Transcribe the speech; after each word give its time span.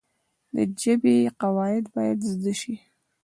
د 0.53 0.57
ژبي 0.81 1.17
قواعد 1.41 1.83
باید 1.95 2.19
زده 2.31 2.53
سي. 2.61 2.75